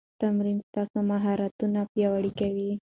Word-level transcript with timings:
تمرین 0.21 0.57
ستاسو 0.67 0.97
مهارتونه 1.11 1.79
پیاوړي 1.91 2.31
کوي. 2.39 2.71